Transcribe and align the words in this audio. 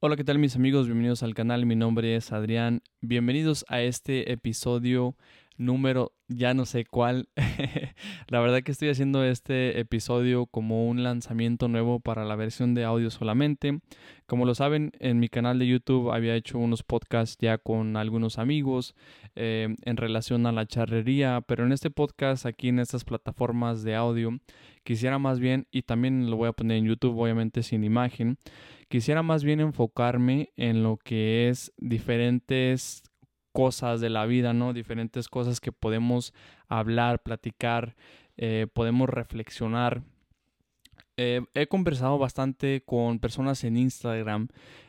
Hola, 0.00 0.14
¿qué 0.14 0.22
tal 0.22 0.38
mis 0.38 0.54
amigos? 0.54 0.86
Bienvenidos 0.86 1.24
al 1.24 1.34
canal, 1.34 1.66
mi 1.66 1.74
nombre 1.74 2.14
es 2.14 2.30
Adrián. 2.30 2.82
Bienvenidos 3.00 3.64
a 3.66 3.80
este 3.80 4.30
episodio 4.30 5.16
número 5.58 6.12
ya 6.28 6.54
no 6.54 6.66
sé 6.66 6.84
cuál. 6.84 7.28
la 8.28 8.40
verdad 8.40 8.62
que 8.62 8.72
estoy 8.72 8.88
haciendo 8.88 9.24
este 9.24 9.80
episodio 9.80 10.46
como 10.46 10.88
un 10.88 11.02
lanzamiento 11.02 11.68
nuevo 11.68 12.00
para 12.00 12.24
la 12.24 12.36
versión 12.36 12.74
de 12.74 12.84
audio 12.84 13.10
solamente. 13.10 13.80
Como 14.26 14.44
lo 14.44 14.54
saben, 14.54 14.92
en 15.00 15.18
mi 15.18 15.28
canal 15.28 15.58
de 15.58 15.66
YouTube 15.66 16.12
había 16.12 16.36
hecho 16.36 16.58
unos 16.58 16.82
podcasts 16.82 17.38
ya 17.40 17.58
con 17.58 17.96
algunos 17.96 18.38
amigos 18.38 18.94
eh, 19.36 19.74
en 19.82 19.96
relación 19.96 20.46
a 20.46 20.52
la 20.52 20.66
charrería, 20.66 21.40
pero 21.46 21.64
en 21.64 21.72
este 21.72 21.90
podcast 21.90 22.46
aquí 22.46 22.68
en 22.68 22.78
estas 22.78 23.04
plataformas 23.04 23.82
de 23.82 23.94
audio 23.94 24.38
quisiera 24.84 25.18
más 25.18 25.38
bien, 25.38 25.66
y 25.70 25.82
también 25.82 26.30
lo 26.30 26.36
voy 26.36 26.48
a 26.48 26.52
poner 26.52 26.78
en 26.78 26.86
YouTube 26.86 27.18
obviamente 27.18 27.62
sin 27.62 27.84
imagen, 27.84 28.38
quisiera 28.88 29.22
más 29.22 29.44
bien 29.44 29.60
enfocarme 29.60 30.50
en 30.56 30.82
lo 30.82 30.96
que 30.96 31.48
es 31.48 31.72
diferentes 31.76 33.02
cosas 33.58 34.00
de 34.00 34.08
la 34.08 34.24
vida, 34.24 34.52
¿no? 34.52 34.72
Diferentes 34.72 35.28
cosas 35.28 35.58
que 35.60 35.72
podemos 35.72 36.32
hablar, 36.68 37.24
platicar, 37.24 37.96
eh, 38.36 38.68
podemos 38.72 39.08
reflexionar. 39.08 40.04
Eh, 41.16 41.40
he 41.54 41.66
conversado 41.66 42.18
bastante 42.18 42.84
con 42.86 43.18
personas 43.18 43.64
en 43.64 43.76
Instagram 43.76 44.46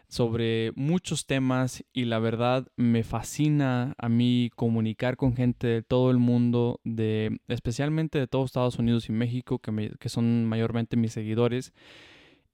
sobre 0.08 0.72
muchos 0.76 1.26
temas 1.26 1.84
y 1.94 2.06
la 2.06 2.20
verdad 2.20 2.68
me 2.76 3.02
fascina 3.02 3.96
a 3.98 4.08
mí 4.08 4.52
comunicar 4.56 5.18
con 5.18 5.36
gente 5.36 5.66
de 5.66 5.82
todo 5.82 6.12
el 6.12 6.20
mundo, 6.20 6.80
de, 6.84 7.40
especialmente 7.48 8.20
de 8.20 8.28
todos 8.28 8.52
Estados 8.52 8.78
Unidos 8.78 9.10
y 9.10 9.14
México, 9.14 9.58
que, 9.58 9.96
que 10.00 10.10
son 10.10 10.46
mayormente 10.46 10.96
mis 10.96 11.14
seguidores. 11.14 11.74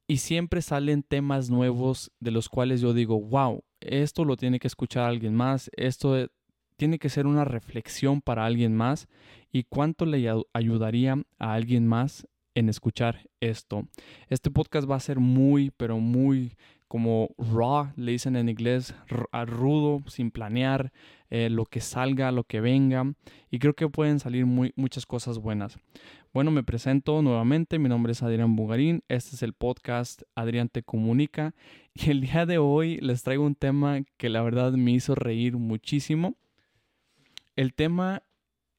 Y 0.08 0.18
siempre 0.18 0.62
salen 0.62 1.04
temas 1.04 1.50
nuevos 1.50 2.12
de 2.20 2.32
los 2.32 2.48
cuales 2.48 2.82
yo 2.82 2.94
digo, 2.94 3.20
wow, 3.20 3.64
esto 3.80 4.24
lo 4.24 4.36
tiene 4.38 4.60
que 4.60 4.68
escuchar 4.68 5.10
alguien 5.10 5.34
más, 5.34 5.72
esto 5.76 6.30
tiene 6.78 7.00
que 7.00 7.10
ser 7.10 7.26
una 7.26 7.46
reflexión 7.46 8.22
para 8.22 8.46
alguien 8.46 8.76
más 8.76 9.08
y 9.52 9.64
cuánto 9.64 10.06
le 10.06 10.30
ayudaría 10.54 11.14
a 11.40 11.54
alguien 11.54 11.88
más 11.88 12.28
en 12.54 12.70
escuchar 12.70 13.30
esto. 13.40 13.88
Este 14.30 14.52
podcast 14.52 14.90
va 14.90 14.96
a 14.96 15.00
ser 15.00 15.20
muy, 15.20 15.72
pero 15.72 16.00
muy 16.00 16.56
como 16.88 17.30
raw, 17.38 17.92
le 17.98 18.14
dicen 18.14 18.36
en 18.36 18.48
inglés, 18.48 18.96
rudo, 19.08 20.04
sin 20.08 20.32
planear, 20.32 20.94
eh, 21.30 21.50
lo 21.50 21.66
que 21.66 21.82
salga, 21.82 22.32
lo 22.32 22.44
que 22.44 22.62
venga, 22.62 23.12
y 23.50 23.60
creo 23.60 23.74
que 23.74 23.90
pueden 23.90 24.20
salir 24.20 24.46
muy, 24.46 24.72
muchas 24.76 25.06
cosas 25.06 25.40
buenas. 25.40 25.78
Bueno, 26.36 26.52
me 26.52 26.64
presento 26.64 27.22
nuevamente, 27.22 27.80
mi 27.80 27.88
nombre 27.88 28.12
es 28.12 28.22
Adrián 28.22 28.58
Bugarín, 28.58 29.06
este 29.08 29.38
es 29.38 29.42
el 29.42 29.54
podcast 29.54 30.24
Adrián 30.36 30.68
Te 30.68 30.84
Comunica, 30.84 31.56
y 31.94 32.10
el 32.12 32.20
día 32.20 32.46
de 32.46 32.58
hoy 32.58 32.98
les 32.98 33.24
traigo 33.24 33.46
un 33.46 33.56
tema 33.56 34.02
que 34.18 34.28
la 34.28 34.42
verdad 34.42 34.74
me 34.74 34.92
hizo 34.92 35.16
reír 35.16 35.56
muchísimo. 35.56 36.36
El 37.56 37.74
tema 37.74 38.22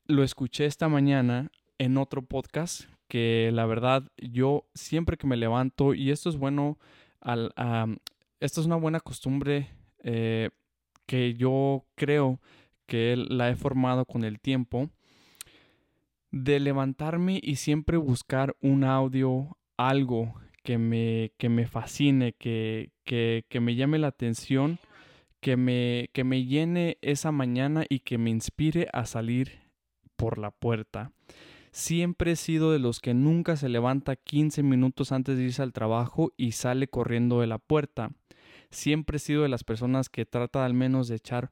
lo 0.04 0.22
escuché 0.22 0.66
esta 0.66 0.90
mañana 0.90 1.50
en 1.78 1.96
otro 1.96 2.20
podcast 2.20 2.90
que 3.08 3.48
la 3.54 3.64
verdad 3.64 4.06
yo 4.18 4.68
siempre 4.74 5.16
que 5.16 5.26
me 5.26 5.38
levanto, 5.38 5.94
y 5.94 6.10
esto 6.10 6.28
es 6.28 6.36
bueno 6.36 6.78
al, 7.22 7.54
esto 8.38 8.60
es 8.60 8.66
una 8.66 8.76
buena 8.76 9.00
costumbre 9.00 9.70
eh, 10.00 10.50
que 11.06 11.32
yo 11.32 11.86
creo 11.94 12.38
que 12.84 13.16
la 13.16 13.48
he 13.48 13.56
formado 13.56 14.04
con 14.04 14.24
el 14.24 14.40
tiempo 14.40 14.90
de 16.44 16.60
levantarme 16.60 17.40
y 17.42 17.56
siempre 17.56 17.96
buscar 17.96 18.56
un 18.60 18.84
audio, 18.84 19.56
algo 19.76 20.34
que 20.62 20.78
me, 20.78 21.32
que 21.38 21.48
me 21.48 21.66
fascine, 21.66 22.32
que, 22.32 22.90
que, 23.04 23.44
que 23.48 23.60
me 23.60 23.74
llame 23.74 23.98
la 23.98 24.08
atención, 24.08 24.78
que 25.40 25.56
me, 25.56 26.10
que 26.12 26.24
me 26.24 26.44
llene 26.44 26.98
esa 27.02 27.32
mañana 27.32 27.84
y 27.88 28.00
que 28.00 28.18
me 28.18 28.30
inspire 28.30 28.88
a 28.92 29.06
salir 29.06 29.60
por 30.16 30.38
la 30.38 30.50
puerta. 30.50 31.12
Siempre 31.72 32.32
he 32.32 32.36
sido 32.36 32.72
de 32.72 32.78
los 32.78 33.00
que 33.00 33.14
nunca 33.14 33.56
se 33.56 33.68
levanta 33.68 34.16
15 34.16 34.62
minutos 34.62 35.12
antes 35.12 35.36
de 35.36 35.44
irse 35.44 35.62
al 35.62 35.72
trabajo 35.72 36.32
y 36.36 36.52
sale 36.52 36.88
corriendo 36.88 37.40
de 37.40 37.46
la 37.46 37.58
puerta. 37.58 38.12
Siempre 38.70 39.16
he 39.16 39.20
sido 39.20 39.42
de 39.42 39.48
las 39.48 39.62
personas 39.62 40.08
que 40.08 40.24
trata 40.24 40.64
al 40.64 40.74
menos 40.74 41.08
de 41.08 41.16
echar 41.16 41.50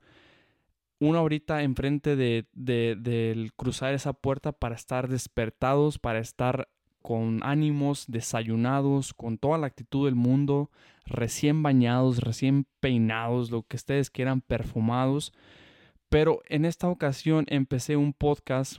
una 1.01 1.23
horita 1.23 1.63
enfrente 1.63 2.17
de, 2.17 3.51
cruzar 3.57 3.95
esa 3.95 4.13
puerta 4.13 4.53
para 4.53 4.75
estar 4.75 5.09
despertados, 5.09 5.99
para 5.99 6.19
estar 6.21 6.69
con 7.03 7.41
ánimos, 7.43 8.07
desayunados, 8.09 9.13
con 9.13 9.37
toda 9.37 9.59
la 9.59 9.67
actitud 9.67 10.07
del 10.07 10.15
mundo, 10.15 10.71
recién 11.05 11.63
bañados, 11.63 12.19
recién 12.19 12.67
peinados, 12.81 13.51
lo 13.51 13.63
que 13.63 13.77
ustedes 13.77 14.09
quieran, 14.09 14.41
perfumados. 14.41 15.33
Pero 16.09 16.41
en 16.49 16.65
esta 16.65 16.89
ocasión 16.89 17.45
empecé 17.49 17.97
un 17.97 18.15
podcast 18.15 18.79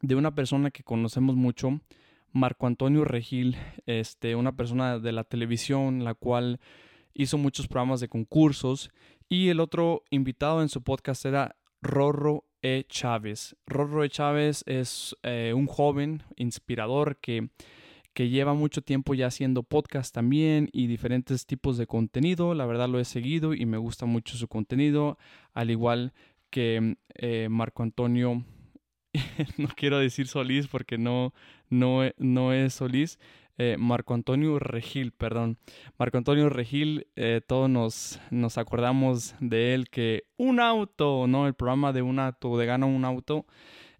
de 0.00 0.14
una 0.14 0.34
persona 0.34 0.70
que 0.70 0.84
conocemos 0.84 1.34
mucho, 1.34 1.80
Marco 2.32 2.66
Antonio 2.66 3.04
Regil, 3.04 3.56
este, 3.86 4.34
una 4.34 4.54
persona 4.54 4.98
de 4.98 5.12
la 5.12 5.24
televisión, 5.24 6.04
la 6.04 6.14
cual 6.14 6.60
hizo 7.14 7.38
muchos 7.38 7.68
programas 7.68 8.00
de 8.00 8.08
concursos, 8.08 8.90
y 9.28 9.48
el 9.48 9.60
otro 9.60 10.04
invitado 10.10 10.62
en 10.62 10.68
su 10.68 10.82
podcast 10.82 11.24
era 11.24 11.56
Rorro 11.80 12.44
E. 12.62 12.84
Chávez. 12.88 13.56
Rorro 13.66 14.04
E. 14.04 14.08
Chávez 14.08 14.64
es 14.66 15.16
eh, 15.22 15.52
un 15.54 15.66
joven 15.66 16.22
inspirador 16.36 17.18
que, 17.18 17.50
que 18.14 18.28
lleva 18.28 18.54
mucho 18.54 18.82
tiempo 18.82 19.14
ya 19.14 19.26
haciendo 19.26 19.62
podcast 19.62 20.14
también 20.14 20.68
y 20.72 20.86
diferentes 20.86 21.46
tipos 21.46 21.76
de 21.76 21.86
contenido. 21.86 22.54
La 22.54 22.66
verdad 22.66 22.88
lo 22.88 23.00
he 23.00 23.04
seguido 23.04 23.54
y 23.54 23.66
me 23.66 23.78
gusta 23.78 24.06
mucho 24.06 24.36
su 24.36 24.48
contenido, 24.48 25.18
al 25.52 25.70
igual 25.70 26.12
que 26.50 26.96
eh, 27.14 27.48
Marco 27.50 27.82
Antonio 27.82 28.44
no 29.58 29.68
quiero 29.76 29.98
decir 29.98 30.26
Solís 30.26 30.66
porque 30.66 30.98
no, 30.98 31.34
no, 31.68 32.02
no 32.18 32.52
es 32.52 32.74
Solís, 32.74 33.18
eh, 33.58 33.76
Marco 33.78 34.14
Antonio 34.14 34.58
Regil, 34.58 35.12
perdón. 35.12 35.58
Marco 35.98 36.18
Antonio 36.18 36.48
Regil, 36.48 37.06
eh, 37.16 37.40
todos 37.46 37.70
nos, 37.70 38.20
nos 38.30 38.58
acordamos 38.58 39.34
de 39.40 39.74
él 39.74 39.88
que 39.90 40.24
un 40.36 40.60
auto, 40.60 41.26
¿no? 41.26 41.46
El 41.46 41.54
programa 41.54 41.92
de 41.92 42.02
un 42.02 42.18
auto, 42.18 42.58
de 42.58 42.66
gana 42.66 42.86
un 42.86 43.04
auto, 43.04 43.46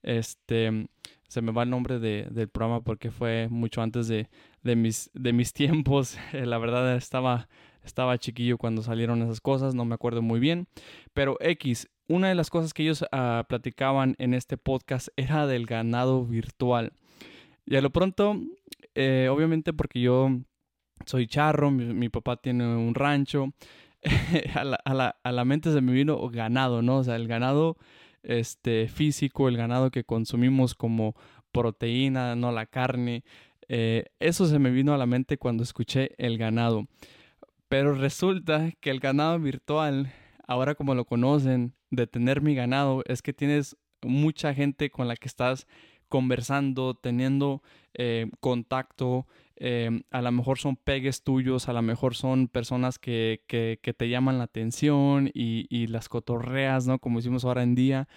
este, 0.03 0.89
se 1.29 1.43
me 1.43 1.53
va 1.53 1.63
el 1.63 1.71
nombre 1.71 1.99
de, 1.99 2.29
del 2.31 2.49
programa 2.49 2.83
porque 2.83 3.11
fue 3.11 3.49
mucho 3.49 3.83
antes 3.83 4.09
de, 4.09 4.29
de, 4.63 4.77
mis, 4.77 5.11
de 5.15 5.33
mis 5.33 5.53
tiempos. 5.55 6.19
Eh, 6.33 6.47
la 6.47 6.59
verdad 6.59 6.97
estaba, 6.97 7.49
estaba 7.85 8.19
chiquillo 8.19 8.59
cuando 8.59 8.83
salieron 8.83 9.23
esas 9.23 9.41
cosas, 9.41 9.75
no 9.75 9.85
me 9.85 9.95
acuerdo 9.95 10.23
muy 10.23 10.41
bien. 10.41 10.67
Pero 11.13 11.37
X, 11.41 11.89
una 12.09 12.29
de 12.29 12.35
las 12.35 12.51
cosas 12.51 12.75
que 12.75 12.83
ellos 12.83 13.05
ah, 13.13 13.45
platicaban 13.49 14.17
en 14.19 14.35
este 14.35 14.57
podcast 14.57 15.09
era 15.17 15.47
del 15.47 15.67
ganado 15.67 16.25
virtual. 16.25 16.93
Y 17.67 17.77
a 17.77 17.81
lo 17.81 17.91
pronto, 17.91 18.41
eh, 18.95 19.29
obviamente 19.31 19.73
porque 19.73 20.01
yo 20.01 20.31
soy 21.07 21.27
charro, 21.27 21.71
mi, 21.71 22.09
papá 22.09 22.37
tiene 22.37 22.65
un 22.65 22.95
rancho, 22.95 23.53
a, 24.55 24.65
la, 24.65 24.79
a, 24.85 24.95
la, 24.95 25.17
a, 25.23 25.33
la, 25.33 25.45
mente 25.45 25.73
se 25.73 25.81
me 25.81 25.93
vino 25.93 26.29
ganado, 26.29 26.83
¿no? 26.83 26.99
O 26.99 27.05
sea, 27.05 27.17
el 27.17 27.27
ganado 27.27 27.77
este, 28.23 28.89
físico, 28.89 29.49
el 29.49 29.57
ganado 29.57 29.91
que 29.91 30.05
consumimos 30.05 30.75
como 30.75 31.15
proteína, 31.53 32.35
no 32.35 32.53
la 32.53 32.67
carne. 32.67 33.25
Eh, 33.69 34.07
eso 34.19 34.47
se 34.47 34.59
me 34.59 34.71
vino 34.71 34.93
a 34.93 34.99
la 34.99 35.07
mente 35.07 35.39
cuando 35.39 35.63
escuché 35.63 36.15
el 36.19 36.37
ganado. 36.39 36.87
Pero 37.69 37.95
resulta 37.95 38.73
que 38.81 38.91
el 38.91 39.01
ganado 39.01 39.39
virtual, 39.39 40.13
ahora 40.47 40.75
como 40.75 40.95
lo 40.95 41.05
conocen, 41.07 41.75
de 41.91 42.07
tener 42.07 42.43
mi 42.43 42.55
ganado 42.55 43.03
es 43.07 43.23
que 43.23 43.33
tienes 43.33 43.77
mucha 44.03 44.53
gente 44.53 44.91
con 44.91 45.09
la 45.09 45.17
que 45.17 45.29
estás 45.29 45.67
conversando, 46.09 46.95
teniendo 46.95 47.63
eh, 47.95 48.31
contacto, 48.41 49.27
eh, 49.57 50.03
a 50.11 50.21
lo 50.21 50.33
mejor 50.33 50.59
son 50.59 50.75
pegues 50.75 51.23
tuyos, 51.23 51.69
a 51.69 51.73
lo 51.73 51.81
mejor 51.81 52.17
son 52.17 52.49
personas 52.49 52.99
que, 52.99 53.43
que, 53.47 53.79
te 53.97 54.09
llaman 54.09 54.39
la 54.39 54.45
atención 54.45 55.31
y, 55.33 55.67
y, 55.71 55.87
las 55.87 56.09
cotorreas, 56.09 56.89
¿no? 56.89 56.99
Como 56.99 57.21
decimos 57.21 57.45
ahora 57.45 57.63
en 57.63 57.77
día. 57.77 58.09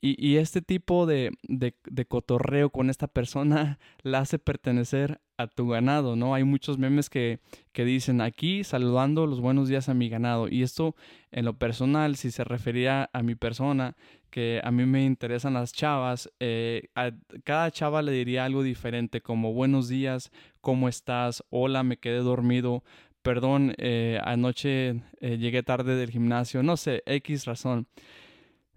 Y, 0.00 0.16
y 0.26 0.38
este 0.38 0.62
tipo 0.62 1.04
de, 1.04 1.30
de, 1.42 1.74
de, 1.84 2.06
cotorreo 2.06 2.70
con 2.70 2.88
esta 2.88 3.06
persona 3.06 3.78
la 4.02 4.20
hace 4.20 4.38
pertenecer 4.38 5.20
a 5.36 5.46
tu 5.46 5.68
ganado, 5.68 6.16
¿no? 6.16 6.34
Hay 6.34 6.44
muchos 6.44 6.78
memes 6.78 7.10
que, 7.10 7.38
que 7.72 7.84
dicen 7.84 8.20
aquí 8.22 8.64
saludando 8.64 9.26
los 9.26 9.40
buenos 9.40 9.68
días 9.68 9.88
a 9.88 9.94
mi 9.94 10.08
ganado. 10.08 10.48
Y 10.48 10.62
esto 10.62 10.96
en 11.30 11.44
lo 11.44 11.58
personal, 11.58 12.16
si 12.16 12.30
se 12.30 12.44
refería 12.44 13.10
a 13.12 13.22
mi 13.22 13.34
persona, 13.34 13.94
que 14.30 14.60
a 14.62 14.70
mí 14.70 14.84
me 14.86 15.04
interesan 15.04 15.54
las 15.54 15.72
chavas, 15.72 16.30
eh, 16.40 16.88
a 16.94 17.12
cada 17.44 17.70
chava 17.70 18.02
le 18.02 18.12
diría 18.12 18.44
algo 18.44 18.62
diferente, 18.62 19.20
como 19.20 19.52
buenos 19.52 19.88
días, 19.88 20.30
¿cómo 20.60 20.88
estás? 20.88 21.44
Hola, 21.50 21.82
me 21.82 21.96
quedé 21.96 22.18
dormido. 22.18 22.84
Perdón, 23.22 23.74
eh, 23.78 24.20
anoche 24.24 25.02
eh, 25.20 25.38
llegué 25.38 25.62
tarde 25.62 25.96
del 25.96 26.10
gimnasio, 26.10 26.62
no 26.62 26.76
sé, 26.76 27.02
X 27.06 27.44
razón 27.44 27.86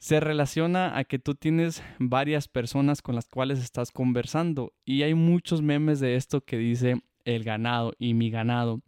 se 0.01 0.19
relaciona 0.19 0.97
a 0.97 1.03
que 1.03 1.19
tú 1.19 1.35
tienes 1.35 1.83
varias 1.99 2.47
personas 2.47 3.03
con 3.03 3.13
las 3.13 3.27
cuales 3.27 3.59
estás 3.59 3.91
conversando 3.91 4.73
y 4.83 5.03
hay 5.03 5.13
muchos 5.13 5.61
memes 5.61 5.99
de 5.99 6.15
esto 6.15 6.41
que 6.41 6.57
dice 6.57 7.03
el 7.23 7.43
ganado 7.43 7.93
y 7.99 8.15
mi 8.15 8.31
ganado. 8.31 8.81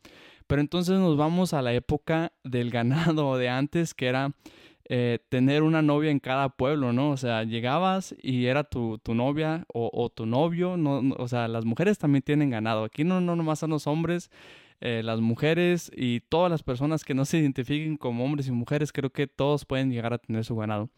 Pero 0.48 0.62
entonces 0.62 1.00
nos 1.00 1.15
vamos 1.15 1.54
a 1.54 1.62
la 1.62 1.71
época 1.71 2.33
del 2.44 2.69
ganado 2.71 3.38
de 3.38 3.48
antes, 3.48 3.94
que 3.94 4.07
era 4.07 4.33
eh, 4.89 5.19
tener 5.30 5.63
una 5.63 5.81
novia 5.81 6.12
en 6.12 6.19
cada 6.19 6.50
pueblo, 6.50 6.91
¿no? 6.91 7.12
O 7.12 7.18
sea, 7.18 7.44
llegabas 7.44 8.15
y 8.21 8.47
era 8.47 8.63
tu, 8.65 8.97
tu 8.97 9.15
novia 9.15 9.65
o, 9.74 10.09
tu 10.09 10.25
novio, 10.25 10.75
no, 10.75 11.01
o 11.18 11.27
sea, 11.27 11.47
las 11.47 11.65
mujeres 11.65 11.97
también 11.97 12.21
tienen 12.21 12.50
ganado. 12.50 12.83
Aquí 12.83 13.03
no, 13.03 13.21
no 13.21 13.35
nomás 13.35 13.59
son 13.59 13.69
los 13.69 13.88
hombres, 13.88 14.30
eh, 14.81 15.01
las 15.03 15.21
mujeres 15.21 15.89
y 15.95 16.19
todas 16.21 16.51
las 16.51 16.63
personas 16.63 17.06
que 17.06 17.13
no 17.13 17.25
se 17.25 17.38
identifiquen 17.38 17.95
como 17.97 18.25
hombres 18.25 18.47
y 18.47 18.51
mujeres, 18.51 18.91
creo 18.91 19.12
que 19.12 19.27
todos 19.27 19.65
pueden 19.65 19.91
llegar 19.91 20.13
a 20.13 20.18
tener 20.18 20.44
su 20.44 20.56
ganado. 20.56 20.89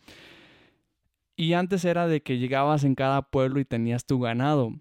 Y 1.37 1.53
antes 1.53 1.85
era 1.85 2.07
de 2.07 2.23
que 2.23 2.39
llegabas 2.39 2.83
en 2.83 2.95
cada 2.95 3.21
pueblo 3.21 3.59
y 3.59 3.65
tenías 3.65 4.05
tu 4.05 4.19
ganado. 4.19 4.73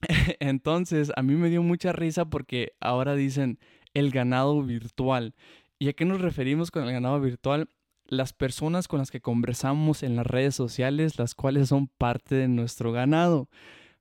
Entonces, 0.40 1.12
a 1.16 1.22
mí 1.22 1.34
me 1.34 1.50
dio 1.50 1.62
mucha 1.62 1.92
risa 1.92 2.24
porque 2.26 2.72
ahora 2.80 3.14
dicen 3.14 3.58
el 3.92 4.10
ganado 4.10 4.62
virtual. 4.62 5.34
¿Y 5.78 5.88
a 5.88 5.92
qué 5.92 6.04
nos 6.04 6.20
referimos 6.20 6.70
con 6.70 6.84
el 6.84 6.92
ganado 6.92 7.20
virtual? 7.20 7.68
Las 8.06 8.32
personas 8.32 8.88
con 8.88 8.98
las 8.98 9.10
que 9.10 9.20
conversamos 9.20 10.02
en 10.02 10.16
las 10.16 10.26
redes 10.26 10.54
sociales, 10.54 11.18
las 11.18 11.34
cuales 11.34 11.68
son 11.68 11.88
parte 11.88 12.34
de 12.34 12.48
nuestro 12.48 12.92
ganado. 12.92 13.48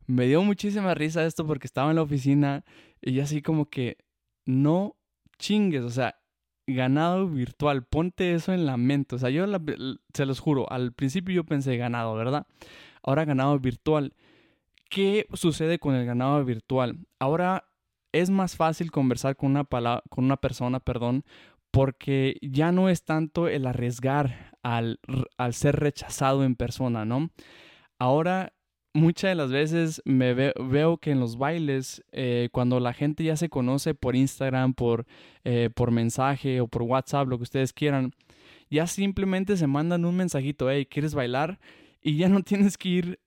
Me 0.05 0.27
dio 0.27 0.43
muchísima 0.43 0.93
risa 0.93 1.25
esto 1.25 1.47
porque 1.47 1.67
estaba 1.67 1.89
en 1.89 1.95
la 1.95 2.01
oficina 2.01 2.65
y 3.01 3.19
así 3.21 3.41
como 3.41 3.69
que 3.69 3.97
no 4.45 4.97
chingues, 5.37 5.83
o 5.83 5.89
sea, 5.89 6.15
ganado 6.67 7.27
virtual, 7.27 7.85
ponte 7.85 8.33
eso 8.33 8.53
en 8.53 8.65
la 8.65 8.77
mente. 8.77 9.15
O 9.15 9.19
sea, 9.19 9.29
yo 9.29 9.45
se 10.13 10.25
los 10.25 10.39
juro, 10.39 10.71
al 10.71 10.93
principio 10.93 11.35
yo 11.35 11.43
pensé 11.43 11.77
ganado, 11.77 12.15
¿verdad? 12.15 12.47
Ahora 13.01 13.25
ganado 13.25 13.59
virtual. 13.59 14.13
¿Qué 14.89 15.27
sucede 15.33 15.79
con 15.79 15.95
el 15.95 16.05
ganado 16.05 16.43
virtual? 16.45 16.99
Ahora 17.19 17.65
es 18.11 18.29
más 18.29 18.55
fácil 18.55 18.91
conversar 18.91 19.35
con 19.35 19.51
una, 19.51 19.65
con 19.65 20.25
una 20.25 20.37
persona, 20.37 20.79
perdón, 20.79 21.25
porque 21.73 22.37
ya 22.43 22.71
no 22.71 22.87
es 22.87 23.03
tanto 23.03 23.47
el 23.47 23.65
arriesgar 23.65 24.55
al, 24.61 24.99
al 25.37 25.55
ser 25.55 25.77
rechazado 25.77 26.43
en 26.43 26.55
persona, 26.55 27.03
¿no? 27.03 27.31
Ahora 27.97 28.53
muchas 28.93 29.31
de 29.31 29.35
las 29.35 29.51
veces 29.51 29.99
me 30.05 30.35
veo 30.35 30.97
que 30.97 31.09
en 31.09 31.19
los 31.19 31.35
bailes, 31.39 32.03
eh, 32.11 32.49
cuando 32.51 32.79
la 32.79 32.93
gente 32.93 33.23
ya 33.23 33.35
se 33.35 33.49
conoce 33.49 33.95
por 33.95 34.15
Instagram, 34.15 34.75
por, 34.75 35.07
eh, 35.45 35.71
por 35.73 35.89
mensaje 35.89 36.61
o 36.61 36.67
por 36.67 36.83
WhatsApp, 36.83 37.27
lo 37.27 37.37
que 37.37 37.43
ustedes 37.43 37.73
quieran, 37.73 38.13
ya 38.69 38.85
simplemente 38.85 39.57
se 39.57 39.65
mandan 39.65 40.05
un 40.05 40.15
mensajito, 40.15 40.69
hey, 40.69 40.85
¿quieres 40.85 41.15
bailar? 41.15 41.59
Y 42.03 42.17
ya 42.17 42.29
no 42.29 42.41
tienes 42.43 42.77
que 42.77 42.89
ir 42.89 43.19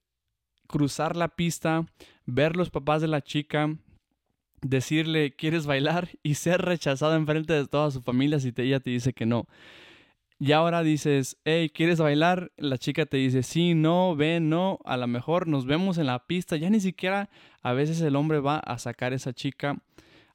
cruzar 0.69 1.17
la 1.17 1.35
pista, 1.35 1.85
ver 2.27 2.55
los 2.55 2.71
papás 2.71 3.03
de 3.03 3.09
la 3.09 3.23
chica, 3.23 3.77
decirle, 4.69 5.35
¿quieres 5.35 5.67
bailar? 5.67 6.11
Y 6.23 6.35
ser 6.35 6.63
rechazado 6.63 7.15
en 7.17 7.27
frente 7.27 7.53
de 7.53 7.67
toda 7.67 7.91
su 7.91 8.03
familia 8.03 8.41
si 8.41 8.53
ella 8.57 8.81
te 8.81 8.91
dice 8.91 9.13
que 9.13 9.27
no. 9.27 9.47
Y 10.39 10.53
ahora 10.53 10.83
dices, 10.83 11.39
hey, 11.45 11.71
¿quieres 11.71 11.99
bailar? 11.99 12.53
La 12.59 12.77
chica 12.77 13.07
te 13.07 13.17
dice, 13.17 13.43
sí, 13.43 13.75
no, 13.75 14.15
ven, 14.17 14.51
no, 14.51 14.79
a 14.85 14.99
lo 14.99 15.07
mejor 15.07 15.47
nos 15.47 15.65
vemos 15.65 15.97
en 15.97 16.07
la 16.07 16.27
pista. 16.27 16.57
Ya 16.57 16.69
ni 16.69 16.81
siquiera 16.81 17.31
a 17.63 17.73
veces 17.73 18.03
el 18.03 18.17
hombre 18.17 18.41
va 18.41 18.59
a 18.59 18.79
sacar 18.79 19.13
a 19.13 19.17
esa 19.17 19.33
chica 19.33 19.83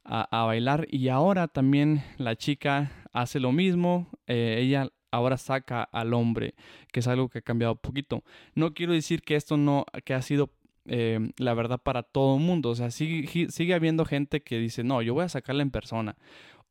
a, 0.04 0.44
bailar. 0.46 0.88
Y 0.90 1.10
ahora 1.10 1.48
también 1.48 2.04
la 2.18 2.36
chica 2.36 2.92
hace 3.14 3.40
lo 3.40 3.52
mismo. 3.52 4.08
Eh, 4.26 4.58
ella 4.62 4.90
ahora 5.12 5.38
saca 5.38 5.84
al 5.84 6.14
hombre, 6.16 6.56
que 6.92 7.02
es 7.02 7.08
algo 7.08 7.30
que 7.30 7.40
ha 7.40 7.44
cambiado 7.44 7.74
un 7.74 7.80
poquito. 7.80 8.24
No 8.56 8.74
quiero 8.74 8.94
decir 8.94 9.22
que 9.22 9.36
esto 9.36 9.56
no, 9.58 9.86
que 10.04 10.16
ha 10.16 10.22
sido 10.24 10.50
eh, 10.86 11.32
la 11.38 11.54
verdad 11.54 11.80
para 11.82 12.04
todo 12.04 12.38
el 12.38 12.44
mundo. 12.44 12.70
O 12.70 12.76
sea, 12.76 12.92
sigue, 12.92 13.50
sigue 13.50 13.74
habiendo 13.74 14.06
gente 14.06 14.42
que 14.42 14.60
dice, 14.60 14.84
no, 14.84 15.02
yo 15.02 15.14
voy 15.14 15.26
a 15.26 15.30
sacarla 15.30 15.64
en 15.64 15.72
persona 15.72 16.16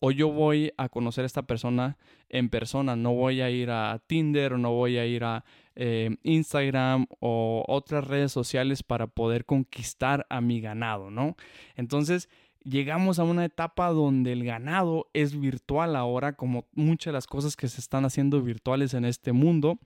o 0.00 0.10
yo 0.10 0.30
voy 0.30 0.72
a 0.78 0.88
conocer 0.88 1.24
a 1.24 1.26
esta 1.26 1.42
persona 1.42 1.98
en 2.30 2.48
persona, 2.48 2.96
no 2.96 3.14
voy 3.14 3.42
a 3.42 3.50
ir 3.50 3.70
a 3.70 4.00
Tinder 4.06 4.54
o 4.54 4.58
no 4.58 4.72
voy 4.72 4.96
a 4.96 5.06
ir 5.06 5.24
a 5.24 5.44
eh, 5.76 6.16
Instagram 6.22 7.06
o 7.20 7.64
otras 7.68 8.06
redes 8.06 8.32
sociales 8.32 8.82
para 8.82 9.06
poder 9.06 9.44
conquistar 9.44 10.26
a 10.30 10.40
mi 10.40 10.60
ganado, 10.60 11.10
¿no? 11.10 11.36
Entonces 11.76 12.30
llegamos 12.64 13.18
a 13.18 13.24
una 13.24 13.44
etapa 13.44 13.88
donde 13.88 14.32
el 14.32 14.44
ganado 14.44 15.10
es 15.12 15.38
virtual 15.38 15.94
ahora, 15.94 16.32
como 16.32 16.66
muchas 16.72 17.12
de 17.12 17.16
las 17.16 17.26
cosas 17.26 17.54
que 17.54 17.68
se 17.68 17.80
están 17.80 18.06
haciendo 18.06 18.40
virtuales 18.40 18.94
en 18.94 19.04
este 19.04 19.32
mundo. 19.32 19.78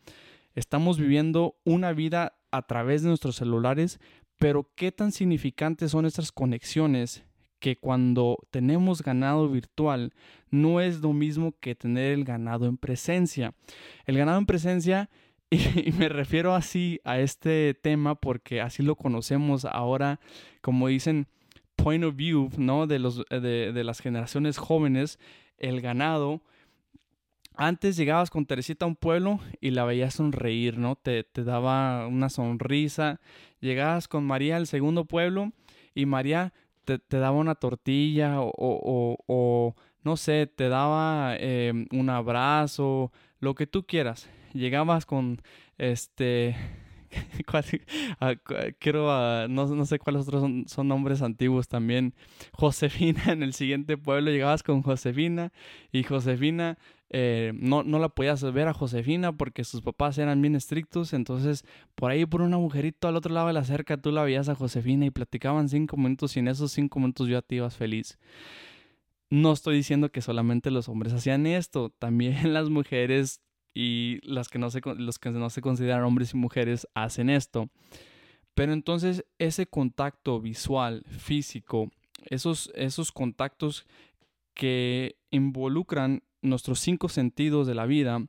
Estamos 0.54 0.98
viviendo 0.98 1.56
una 1.64 1.92
vida 1.92 2.36
a 2.56 2.62
través 2.62 3.02
de 3.02 3.08
nuestros 3.08 3.36
celulares, 3.36 4.00
pero 4.38 4.70
¿qué 4.74 4.92
tan 4.92 5.12
significantes 5.12 5.90
son 5.90 6.06
estas 6.06 6.32
conexiones 6.32 7.24
que 7.64 7.76
cuando 7.76 8.38
tenemos 8.50 9.02
ganado 9.02 9.48
virtual 9.48 10.12
no 10.50 10.82
es 10.82 11.00
lo 11.00 11.14
mismo 11.14 11.54
que 11.60 11.74
tener 11.74 12.12
el 12.12 12.24
ganado 12.24 12.66
en 12.66 12.76
presencia. 12.76 13.54
El 14.04 14.18
ganado 14.18 14.38
en 14.38 14.44
presencia, 14.44 15.08
y, 15.50 15.90
me 15.92 16.10
refiero 16.10 16.54
así 16.54 17.00
a 17.04 17.20
este 17.20 17.72
tema 17.72 18.16
porque 18.16 18.60
así 18.60 18.82
lo 18.82 18.96
conocemos 18.96 19.64
ahora, 19.64 20.20
como 20.60 20.88
dicen, 20.88 21.26
point 21.74 22.04
of 22.04 22.16
view, 22.16 22.50
¿no? 22.58 22.86
De, 22.86 22.98
los, 22.98 23.24
de, 23.30 23.72
de 23.72 23.84
las 23.84 24.00
generaciones 24.00 24.58
jóvenes, 24.58 25.18
el 25.56 25.80
ganado. 25.80 26.42
Antes 27.56 27.96
llegabas 27.96 28.30
con 28.30 28.46
Teresita 28.46 28.84
a 28.84 28.88
un 28.88 28.96
pueblo 28.96 29.38
y 29.60 29.70
la 29.70 29.84
veías 29.84 30.14
sonreír, 30.14 30.76
¿no? 30.76 30.96
Te, 30.96 31.24
daba 31.34 32.06
una 32.08 32.28
sonrisa. 32.28 33.20
Llegabas 33.60 34.08
con 34.08 34.24
María 34.24 34.56
al 34.56 34.66
segundo 34.66 35.04
pueblo 35.04 35.52
y 35.94 36.06
María 36.06 36.52
te, 36.84 36.98
daba 37.08 37.38
una 37.38 37.54
tortilla 37.54 38.38
o, 38.40 39.74
no 40.02 40.16
sé, 40.16 40.48
te 40.48 40.68
daba 40.68 41.36
em, 41.38 41.86
un 41.92 42.10
abrazo, 42.10 43.12
lo 43.38 43.54
que 43.54 43.68
tú 43.68 43.86
quieras. 43.86 44.28
Llegabas 44.52 45.06
con 45.06 45.40
este... 45.78 46.56
Ah, 48.20 48.34
quiero, 48.78 49.10
ah, 49.10 49.46
no, 49.48 49.66
no, 49.66 49.86
sé 49.86 49.98
cuáles 49.98 50.22
otros 50.22 50.42
son, 50.66 50.88
nombres 50.88 51.22
antiguos 51.22 51.68
también. 51.68 52.14
Josefina 52.52 53.22
en 53.32 53.42
el 53.42 53.54
siguiente 53.54 53.96
pueblo, 53.96 54.30
llegabas 54.30 54.62
con 54.62 54.82
Josefina 54.82 55.52
y 55.92 56.02
Josefina 56.02 56.78
eh, 57.10 57.52
no, 57.54 57.84
no 57.84 58.00
la 58.00 58.08
podías 58.08 58.42
ver 58.52 58.66
a 58.66 58.74
Josefina 58.74 59.36
porque 59.36 59.62
sus 59.62 59.82
papás 59.82 60.18
eran 60.18 60.42
bien 60.42 60.56
estrictos, 60.56 61.12
entonces 61.12 61.64
por 61.94 62.10
ahí 62.10 62.26
por 62.26 62.42
un 62.42 62.54
agujerito 62.54 63.06
al 63.06 63.14
otro 63.14 63.32
lado 63.32 63.46
de 63.46 63.52
la 63.52 63.64
cerca 63.64 63.96
tú 63.96 64.10
la 64.10 64.24
veías 64.24 64.48
a 64.48 64.56
Josefina 64.56 65.06
y 65.06 65.10
platicaban 65.10 65.68
cinco 65.68 65.96
minutos 65.96 66.36
y 66.36 66.40
en 66.40 66.48
esos 66.48 66.72
cinco 66.72 66.98
minutos 66.98 67.28
ya 67.28 67.40
te 67.40 67.54
ibas 67.56 67.76
feliz. 67.76 68.18
No 69.30 69.52
estoy 69.52 69.76
diciendo 69.76 70.10
que 70.10 70.22
solamente 70.22 70.70
los 70.72 70.88
hombres 70.88 71.12
hacían 71.12 71.46
esto, 71.46 71.90
también 71.90 72.34
las 72.52 72.68
mujeres 72.68 73.43
y 73.74 74.20
las 74.22 74.48
que 74.48 74.58
no 74.58 74.70
se, 74.70 74.80
los 74.96 75.18
que 75.18 75.30
no 75.30 75.50
se 75.50 75.60
consideran 75.60 76.04
hombres 76.04 76.32
y 76.32 76.36
mujeres 76.36 76.86
hacen 76.94 77.28
esto. 77.28 77.68
Pero 78.54 78.72
entonces 78.72 79.24
ese 79.38 79.66
contacto 79.66 80.40
visual, 80.40 81.04
físico, 81.06 81.90
esos, 82.24 82.70
esos 82.76 83.10
contactos 83.10 83.84
que 84.54 85.16
involucran 85.30 86.22
nuestros 86.40 86.78
cinco 86.78 87.08
sentidos 87.08 87.66
de 87.66 87.74
la 87.74 87.86
vida, 87.86 88.24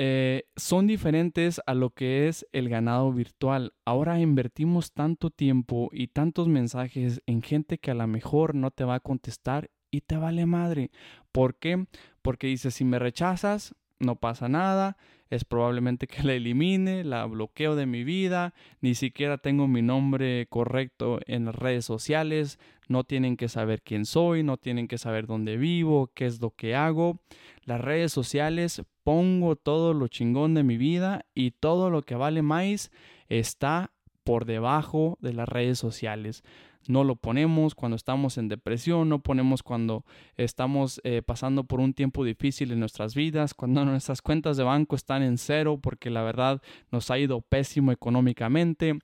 eh, 0.00 0.44
son 0.56 0.86
diferentes 0.86 1.60
a 1.66 1.74
lo 1.74 1.90
que 1.90 2.28
es 2.28 2.46
el 2.52 2.68
ganado 2.68 3.12
virtual. 3.12 3.74
Ahora 3.84 4.20
invertimos 4.20 4.92
tanto 4.92 5.28
tiempo 5.28 5.90
y 5.92 6.06
tantos 6.06 6.46
mensajes 6.46 7.20
en 7.26 7.42
gente 7.42 7.78
que 7.78 7.90
a 7.90 7.94
lo 7.94 8.06
mejor 8.06 8.54
no 8.54 8.70
te 8.70 8.84
va 8.84 8.94
a 8.94 9.00
contestar 9.00 9.70
y 9.90 10.02
te 10.02 10.16
vale 10.16 10.46
madre. 10.46 10.90
¿Por 11.32 11.56
qué? 11.56 11.86
Porque 12.22 12.46
dice, 12.46 12.70
si 12.70 12.84
me 12.84 13.00
rechazas, 13.00 13.74
no 14.00 14.16
pasa 14.16 14.48
nada, 14.48 14.96
es 15.30 15.44
probablemente 15.44 16.06
que 16.06 16.22
la 16.22 16.32
elimine, 16.34 17.04
la 17.04 17.26
bloqueo 17.26 17.76
de 17.76 17.86
mi 17.86 18.04
vida, 18.04 18.54
ni 18.80 18.94
siquiera 18.94 19.38
tengo 19.38 19.68
mi 19.68 19.82
nombre 19.82 20.46
correcto 20.48 21.20
en 21.26 21.44
las 21.44 21.54
redes 21.54 21.84
sociales, 21.84 22.58
no 22.88 23.04
tienen 23.04 23.36
que 23.36 23.48
saber 23.48 23.82
quién 23.82 24.06
soy, 24.06 24.42
no 24.42 24.56
tienen 24.56 24.88
que 24.88 24.98
saber 24.98 25.26
dónde 25.26 25.56
vivo, 25.56 26.10
qué 26.14 26.26
es 26.26 26.40
lo 26.40 26.50
que 26.50 26.74
hago. 26.74 27.20
Las 27.64 27.80
redes 27.80 28.12
sociales 28.12 28.82
pongo 29.04 29.56
todo 29.56 29.92
lo 29.92 30.08
chingón 30.08 30.54
de 30.54 30.62
mi 30.62 30.78
vida 30.78 31.26
y 31.34 31.50
todo 31.50 31.90
lo 31.90 32.02
que 32.02 32.14
vale 32.14 32.40
más 32.42 32.90
está 33.28 33.90
por 34.24 34.44
debajo 34.44 35.18
de 35.20 35.34
las 35.34 35.48
redes 35.48 35.78
sociales 35.78 36.42
no 36.88 37.04
lo 37.04 37.16
ponemos 37.16 37.74
cuando 37.74 37.96
estamos 37.96 38.38
en 38.38 38.48
depresión, 38.48 39.10
no 39.10 39.20
ponemos 39.20 39.62
cuando 39.62 40.04
estamos 40.36 41.00
eh, 41.04 41.22
pasando 41.22 41.64
por 41.64 41.80
un 41.80 41.92
tiempo 41.92 42.24
difícil 42.24 42.72
en 42.72 42.80
nuestras 42.80 43.14
vidas, 43.14 43.54
cuando 43.54 43.84
nuestras 43.84 44.22
cuentas 44.22 44.56
de 44.56 44.64
banco 44.64 44.96
están 44.96 45.22
en 45.22 45.38
cero 45.38 45.78
porque 45.80 46.10
la 46.10 46.22
verdad 46.22 46.62
nos 46.90 47.10
ha 47.10 47.18
ido 47.18 47.42
pésimo 47.42 47.92
económicamente. 47.92 48.98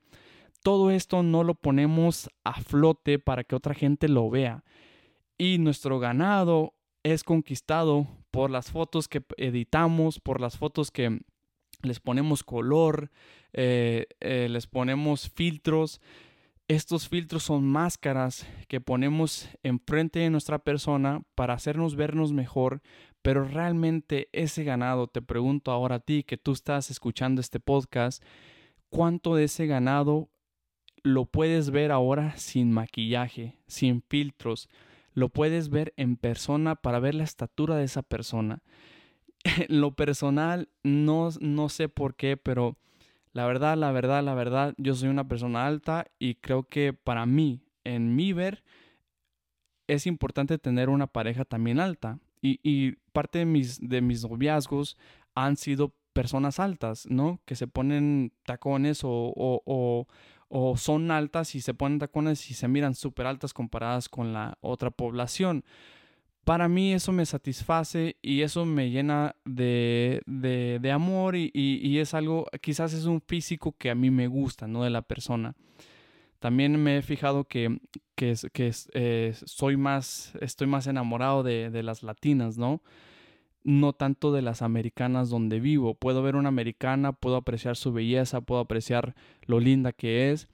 Todo 0.62 0.90
esto 0.90 1.22
no 1.22 1.44
lo 1.44 1.54
ponemos 1.54 2.30
a 2.42 2.54
flote 2.62 3.18
para 3.18 3.44
que 3.44 3.54
otra 3.54 3.74
gente 3.74 4.08
lo 4.08 4.30
vea. 4.30 4.64
Y 5.36 5.58
nuestro 5.58 5.98
ganado 5.98 6.72
es 7.02 7.22
conquistado 7.22 8.06
por 8.30 8.50
las 8.50 8.70
fotos 8.70 9.08
que 9.08 9.22
editamos, 9.36 10.20
por 10.20 10.40
las 10.40 10.56
fotos 10.56 10.90
que 10.90 11.20
les 11.82 12.00
ponemos 12.00 12.42
color, 12.44 13.10
eh, 13.52 14.06
eh, 14.20 14.48
les 14.48 14.66
ponemos 14.66 15.28
filtros 15.28 16.00
Estos 16.66 17.10
filtros 17.10 17.42
son 17.42 17.66
máscaras 17.66 18.46
que 18.68 18.80
ponemos 18.80 19.50
enfrente 19.62 20.20
de 20.20 20.30
nuestra 20.30 20.58
persona 20.58 21.20
para 21.34 21.52
hacernos 21.52 21.94
vernos 21.94 22.32
mejor, 22.32 22.80
pero 23.20 23.44
realmente 23.44 24.30
ese 24.32 24.64
ganado, 24.64 25.06
te 25.06 25.20
pregunto 25.20 25.72
ahora 25.72 25.96
a 25.96 26.00
ti 26.00 26.22
que 26.22 26.38
tú 26.38 26.52
estás 26.52 26.90
escuchando 26.90 27.42
este 27.42 27.60
podcast, 27.60 28.24
¿cuánto 28.88 29.34
de 29.34 29.44
ese 29.44 29.66
ganado 29.66 30.30
lo 31.02 31.26
puedes 31.26 31.68
ver 31.68 31.92
ahora 31.92 32.34
sin 32.38 32.72
maquillaje, 32.72 33.58
sin 33.66 34.00
filtros? 34.00 34.70
Lo 35.12 35.28
puedes 35.28 35.68
ver 35.68 35.92
en 35.98 36.16
persona 36.16 36.76
para 36.76 36.98
ver 36.98 37.14
la 37.14 37.24
estatura 37.24 37.76
de 37.76 37.84
esa 37.84 38.02
persona. 38.02 38.62
En 39.68 39.82
lo 39.82 39.94
personal, 39.94 40.70
no, 40.82 41.28
no 41.40 41.68
sé 41.68 41.90
por 41.90 42.16
qué, 42.16 42.38
pero 42.38 42.78
la 43.34 43.46
verdad, 43.46 43.76
la 43.76 43.90
verdad, 43.90 44.22
la 44.22 44.34
verdad, 44.34 44.74
yo 44.78 44.94
soy 44.94 45.08
una 45.08 45.26
persona 45.26 45.66
alta 45.66 46.06
y 46.20 46.36
creo 46.36 46.62
que 46.62 46.92
para 46.92 47.26
mí, 47.26 47.64
en 47.82 48.14
mi 48.14 48.32
ver, 48.32 48.62
es 49.88 50.06
importante 50.06 50.56
tener 50.56 50.88
una 50.88 51.08
pareja 51.08 51.44
también 51.44 51.80
alta. 51.80 52.20
Y, 52.40 52.92
parte 53.12 53.40
de 53.40 53.46
mis, 53.46 53.80
de 53.80 54.02
mis 54.02 54.22
noviazgos 54.22 54.96
han 55.34 55.56
sido 55.56 55.94
personas 56.12 56.60
altas, 56.60 57.06
¿no? 57.08 57.40
Que 57.44 57.56
se 57.56 57.66
ponen 57.66 58.32
tacones 58.44 59.02
o, 59.02 59.32
o, 59.34 60.06
o 60.48 60.76
son 60.76 61.10
altas 61.10 61.54
y 61.54 61.60
se 61.60 61.74
ponen 61.74 61.98
tacones 61.98 62.50
y 62.50 62.54
se 62.54 62.68
miran 62.68 62.94
súper 62.94 63.26
altas 63.26 63.52
comparadas 63.52 64.08
con 64.08 64.32
la 64.32 64.58
otra 64.60 64.90
población 64.90 65.64
para 66.44 66.68
mí 66.68 66.92
eso 66.92 67.10
me 67.12 67.26
satisface 67.26 68.16
y 68.22 68.42
eso 68.42 68.64
me 68.66 68.90
llena 68.90 69.34
de, 69.44 70.22
de, 70.26 70.92
amor 70.92 71.36
y, 71.36 71.50
y, 71.54 71.98
es 71.98 72.14
algo, 72.14 72.46
quizás 72.60 72.92
es 72.92 73.06
un 73.06 73.20
físico 73.20 73.74
que 73.76 73.90
a 73.90 73.94
mí 73.94 74.10
me 74.10 74.28
gusta, 74.28 74.66
¿no? 74.66 74.84
De 74.84 74.90
la 74.90 75.02
persona. 75.02 75.54
También 76.38 76.82
me 76.82 76.98
he 76.98 77.02
fijado 77.02 77.44
que, 77.44 77.78
que, 78.14 78.34
que 78.52 78.72
eh, 78.92 79.34
soy 79.46 79.78
más, 79.78 80.34
estoy 80.40 80.66
más 80.66 80.86
enamorado 80.86 81.42
de, 81.42 81.70
de 81.70 81.82
las 81.82 82.02
latinas, 82.02 82.58
¿no? 82.58 82.82
No 83.62 83.94
tanto 83.94 84.30
de 84.30 84.42
las 84.42 84.60
americanas 84.60 85.30
donde 85.30 85.58
vivo. 85.58 85.94
Puedo 85.94 86.22
ver 86.22 86.36
una 86.36 86.50
americana, 86.50 87.12
puedo 87.12 87.36
apreciar 87.36 87.76
su 87.76 87.94
belleza, 87.94 88.42
puedo 88.42 88.60
apreciar 88.60 89.14
lo 89.46 89.58
linda 89.58 89.92
que 89.92 90.30
es, 90.30 90.48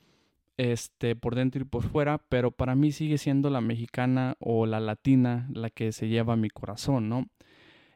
este, 0.60 1.16
por 1.16 1.36
dentro 1.36 1.62
y 1.62 1.64
por 1.64 1.82
fuera, 1.82 2.18
pero 2.28 2.50
para 2.50 2.74
mí 2.74 2.92
sigue 2.92 3.16
siendo 3.16 3.48
la 3.48 3.62
mexicana 3.62 4.36
o 4.40 4.66
la 4.66 4.78
latina 4.78 5.48
la 5.54 5.70
que 5.70 5.90
se 5.90 6.08
lleva 6.08 6.36
mi 6.36 6.50
corazón, 6.50 7.08
¿no? 7.08 7.30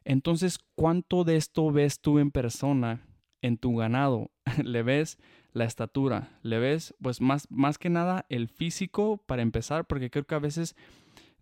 Entonces, 0.03 0.57
¿cuánto 0.73 1.23
de 1.23 1.35
esto 1.35 1.71
ves 1.71 2.01
tú 2.01 2.17
en 2.17 2.31
persona 2.31 3.05
en 3.43 3.59
tu 3.59 3.75
ganado? 3.75 4.31
¿Le 4.63 4.81
ves 4.81 5.19
la 5.53 5.65
estatura? 5.65 6.39
¿Le 6.41 6.57
ves, 6.57 6.95
pues 6.99 7.21
más, 7.21 7.45
más 7.51 7.77
que 7.77 7.91
nada 7.91 8.25
el 8.29 8.47
físico 8.47 9.21
para 9.27 9.43
empezar? 9.43 9.85
Porque 9.85 10.09
creo 10.09 10.25
que 10.25 10.33
a 10.33 10.39
veces 10.39 10.75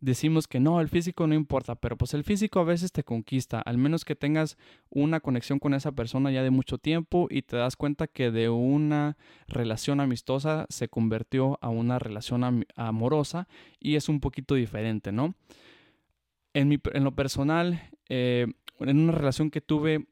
decimos 0.03 0.47
que 0.47 0.59
no, 0.59 0.81
el 0.81 0.89
físico 0.89 1.27
no 1.27 1.33
importa, 1.33 1.75
pero 1.75 1.97
pues 1.97 2.13
el 2.13 2.25
físico 2.25 2.59
a 2.59 2.65
veces 2.65 2.91
te 2.91 3.05
conquista, 3.05 3.61
al 3.61 3.77
menos 3.77 4.03
que 4.03 4.15
tengas 4.15 4.57
una 4.89 5.21
conexión 5.21 5.59
con 5.59 5.73
esa 5.73 5.93
persona 5.93 6.29
ya 6.29 6.43
de 6.43 6.49
mucho 6.49 6.77
tiempo 6.77 7.27
y 7.29 7.43
te 7.43 7.55
das 7.55 7.77
cuenta 7.77 8.07
que 8.07 8.29
de 8.29 8.49
una 8.49 9.15
relación 9.47 10.01
amistosa 10.01 10.65
se 10.69 10.89
convirtió 10.89 11.57
a 11.61 11.69
una 11.69 11.99
relación 11.99 12.65
amorosa 12.75 13.47
y 13.79 13.95
es 13.95 14.09
un 14.09 14.19
poquito 14.19 14.55
diferente, 14.55 15.13
¿no? 15.13 15.35
En, 16.53 16.67
mi, 16.67 16.79
en 16.93 17.03
lo 17.05 17.15
personal, 17.15 17.89
eh, 18.09 18.47
en 18.79 18.99
una 18.99 19.13
relación 19.13 19.49
que 19.49 19.61
tuve, 19.61 20.05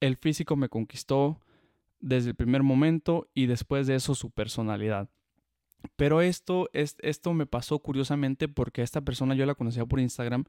el 0.00 0.16
físico 0.16 0.56
me 0.56 0.68
conquistó 0.68 1.40
desde 2.00 2.30
el 2.30 2.34
primer 2.34 2.64
momento 2.64 3.28
y 3.32 3.46
después 3.46 3.86
de 3.86 3.94
eso 3.94 4.16
su 4.16 4.30
personalidad. 4.30 5.08
Pero 5.96 6.20
esto, 6.20 6.68
es, 6.72 6.96
esto 7.00 7.32
me 7.34 7.46
pasó 7.46 7.78
curiosamente 7.78 8.48
porque 8.48 8.82
esta 8.82 9.00
persona 9.00 9.34
yo 9.34 9.46
la 9.46 9.54
conocía 9.54 9.86
por 9.86 10.00
Instagram 10.00 10.44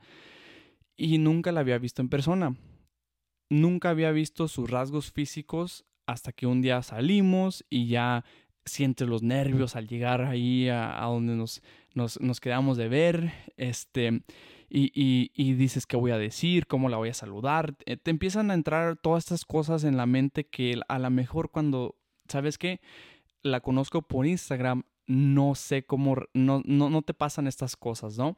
y 0.97 1.17
nunca 1.17 1.51
la 1.51 1.61
había 1.61 1.77
visto 1.77 2.01
en 2.01 2.09
persona. 2.09 2.55
Nunca 3.49 3.89
había 3.89 4.11
visto 4.11 4.47
sus 4.47 4.69
rasgos 4.69 5.11
físicos 5.11 5.85
hasta 6.05 6.31
que 6.31 6.47
un 6.47 6.61
día 6.61 6.81
salimos 6.83 7.65
y 7.69 7.87
ya 7.87 8.23
sientes 8.65 9.07
los 9.07 9.23
nervios 9.23 9.75
al 9.75 9.87
llegar 9.87 10.21
ahí 10.21 10.69
a, 10.69 11.01
donde 11.05 11.35
nos, 11.35 11.61
nos, 11.93 12.39
quedamos 12.39 12.77
de 12.77 12.87
ver, 12.87 13.33
este, 13.57 14.23
y, 14.69 15.31
y, 15.33 15.53
dices 15.53 15.85
qué 15.85 15.97
voy 15.97 16.11
a 16.11 16.17
decir, 16.17 16.67
cómo 16.67 16.89
la 16.89 16.97
voy 16.97 17.09
a 17.09 17.13
saludar. 17.13 17.73
Te, 17.73 17.97
te 17.97 18.11
empiezan 18.11 18.51
a 18.51 18.53
entrar 18.53 18.97
todas 18.97 19.25
estas 19.25 19.45
cosas 19.45 19.83
en 19.83 19.97
la 19.97 20.05
mente 20.05 20.45
que 20.45 20.79
a 20.87 20.99
lo 20.99 21.09
mejor 21.09 21.49
cuando, 21.51 21.95
¿sabes 22.27 22.57
qué? 22.57 22.79
La 23.41 23.61
conozco 23.61 24.03
por 24.03 24.27
Instagram, 24.27 24.83
no 25.11 25.55
sé 25.55 25.83
cómo, 25.83 26.15
no, 26.33 26.61
no, 26.65 27.01
te 27.01 27.13
pasan 27.13 27.47
estas 27.47 27.75
cosas, 27.75 28.17
¿no? 28.17 28.37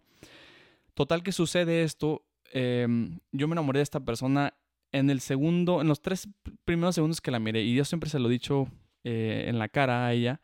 Total 0.95 1.21
que 1.21 1.31
sucede 1.31 1.83
esto, 1.83 2.23
em, 2.51 3.19
yo 3.31 3.47
me 3.47 3.53
enamoré 3.53 3.79
de 3.79 3.83
esta 3.83 3.99
persona 3.99 4.53
en 4.91 5.09
el 5.09 5.21
segundo, 5.21 5.81
en 5.81 5.87
los 5.87 6.01
tres 6.01 6.27
primeros 6.65 6.95
segundos 6.95 7.21
que 7.21 7.31
la 7.31 7.39
miré, 7.39 7.61
y 7.63 7.75
yo 7.75 7.85
siempre 7.85 8.09
se 8.09 8.19
lo 8.19 8.27
he 8.29 8.31
dicho 8.31 8.67
eh, 9.03 9.45
en 9.47 9.59
la 9.59 9.69
cara 9.69 10.05
a 10.05 10.13
ella, 10.13 10.41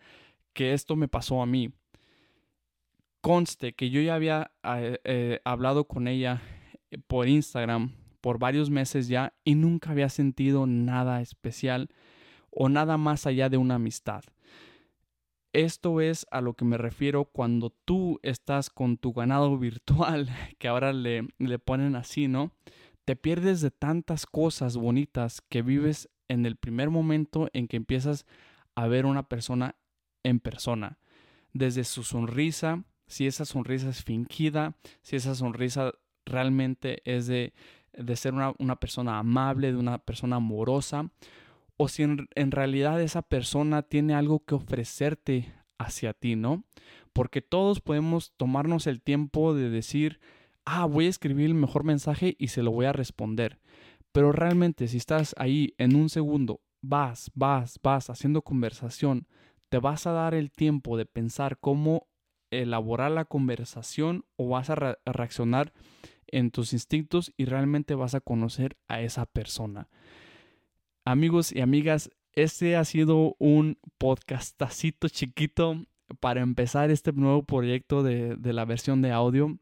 que 0.54 0.74
esto 0.74 0.96
me 0.96 1.08
pasó 1.08 1.42
a 1.42 1.46
mí. 1.46 1.72
Conste 3.22 3.74
que 3.74 3.90
yo 3.90 4.02
ya 4.02 4.16
había 4.16 4.52
eh, 4.64 5.00
eh, 5.04 5.42
hablado 5.44 5.86
con 5.86 6.08
ella 6.08 6.42
por 7.08 7.28
Instagram 7.28 7.92
por 8.22 8.40
varios 8.40 8.70
meses 8.70 9.08
ya 9.08 9.34
y 9.44 9.56
nunca 9.56 9.92
había 9.92 10.10
sentido 10.10 10.68
nada 10.68 11.22
especial 11.22 11.90
o 12.50 12.70
nada 12.70 12.98
más 12.98 13.26
allá 13.26 13.50
de 13.50 13.58
una 13.58 13.76
amistad. 13.76 14.24
Esto 15.54 16.00
es 16.02 16.28
a 16.32 16.42
lo 16.42 16.54
que 16.54 16.66
me 16.66 16.78
refiero 16.78 17.26
cuando 17.26 17.72
tú 17.86 18.20
estás 18.22 18.70
con 18.70 18.98
tu 18.98 19.14
ganado 19.14 19.58
virtual, 19.60 20.30
que 20.58 20.68
ahora 20.68 20.94
le, 20.94 21.28
le 21.38 21.60
ponen 21.60 21.96
así, 21.96 22.28
¿no? 22.28 22.52
Te 23.06 23.16
pierdes 23.16 23.62
de 23.62 23.72
tantas 23.72 24.26
cosas 24.26 24.78
bonitas 24.78 25.42
que 25.42 25.64
vives 25.64 26.10
en 26.28 26.46
el 26.46 26.56
primer 26.56 26.92
momento 26.92 27.50
en 27.54 27.68
que 27.68 27.78
empiezas 27.78 28.26
a 28.76 28.88
ver 28.88 29.06
una 29.06 29.28
persona 29.28 29.76
en 30.24 30.40
persona. 30.40 31.00
Desde 31.52 31.84
su 31.84 32.04
sonrisa, 32.04 32.84
si 33.08 33.26
esa 33.26 33.46
sonrisa 33.46 33.90
es 33.90 34.04
fingida, 34.04 34.78
si 35.02 35.16
esa 35.16 35.34
sonrisa 35.34 35.94
realmente 36.26 37.02
es 37.06 37.26
de, 37.26 37.54
de 37.94 38.16
ser 38.16 38.36
una, 38.36 38.54
una, 38.60 38.76
persona 38.76 39.18
amable, 39.18 39.72
de 39.72 39.78
una 39.78 39.98
persona 39.98 40.36
amorosa, 40.36 41.10
o 41.82 41.88
si 41.88 42.04
en, 42.04 42.52
realidad 42.52 43.02
esa 43.02 43.22
persona 43.22 43.84
tiene 43.84 44.14
algo 44.14 44.44
que 44.44 44.54
ofrecerte 44.54 45.54
hacia 45.78 46.12
ti, 46.12 46.36
¿no? 46.36 46.66
Porque 47.14 47.42
todos 47.42 47.80
podemos 47.80 48.34
tomarnos 48.36 48.86
el 48.86 49.02
tiempo 49.02 49.54
de 49.54 49.70
decir, 49.70 50.20
ah, 50.66 50.84
voy 50.84 51.06
a 51.06 51.10
escribir 51.10 51.46
el 51.46 51.54
mejor 51.54 51.86
mensaje 51.86 52.36
y 52.38 52.50
se 52.50 52.64
lo 52.64 52.72
voy 52.72 52.86
a 52.86 52.92
responder. 52.92 53.62
Pero 54.12 54.34
realmente 54.34 54.90
si 54.90 54.98
estás 54.98 55.34
ahí 55.38 55.74
en 55.78 55.96
un 55.96 56.10
segundo, 56.10 56.60
vas, 56.82 57.32
vas, 57.34 57.80
vas 57.82 58.10
haciendo 58.10 58.42
conversación, 58.42 59.26
te 59.70 59.78
vas 59.78 60.06
a 60.06 60.12
dar 60.12 60.34
el 60.34 60.52
tiempo 60.52 60.98
de 60.98 61.06
pensar 61.06 61.60
cómo 61.60 62.10
elaborar 62.52 63.12
la 63.12 63.24
conversación 63.24 64.26
o 64.36 64.50
vas 64.50 64.70
a 64.70 64.98
reaccionar 65.06 65.72
en 66.28 66.52
tus 66.52 66.74
instintos 66.74 67.32
y 67.38 67.46
realmente 67.46 67.96
vas 67.96 68.16
a 68.16 68.20
conocer 68.20 68.76
a 68.90 69.00
esa 69.00 69.26
persona. 69.26 69.88
Amigos 71.10 71.52
y 71.52 71.62
amigas, 71.62 72.12
este 72.34 72.76
ha 72.76 72.86
sido 72.86 73.36
un 73.40 73.80
podcastacito 73.98 75.10
chiquito 75.10 75.88
para 76.20 76.42
empezar 76.42 76.92
este 76.92 77.12
nuevo 77.14 77.42
proyecto 77.42 78.04
de, 78.04 78.38
la 78.54 78.64
versión 78.64 79.02
de 79.02 79.12
audio. 79.12 79.58